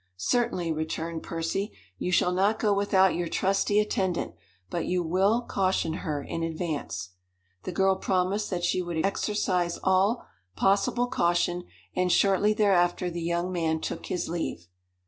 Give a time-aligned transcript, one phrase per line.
[0.17, 1.73] "Certainly," returned Percy.
[1.99, 4.33] "You shall not go without your trusty attendant.
[4.71, 7.09] But you will caution her in advance."
[7.65, 10.25] The girl promised that she would exercise all
[10.55, 14.67] possible caution, and shortly thereafter the young man took his leave.